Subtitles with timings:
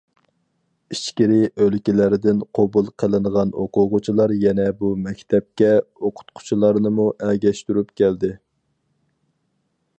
[0.93, 5.71] ئىچكىرى ئۆلكىلەردىن قوبۇل قىلىنغان ئوقۇغۇچىلار يەنە بۇ مەكتەپكە
[6.09, 8.35] ئوقۇتقۇچىلارنىمۇ ئەگەشتۈرۈپ كەلدى.